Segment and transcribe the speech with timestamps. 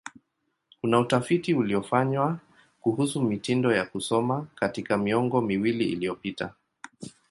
[0.81, 2.37] Kuna utafiti uliofanywa
[2.81, 6.53] kuhusu mitindo ya kusoma katika miongo miwili iliyopita.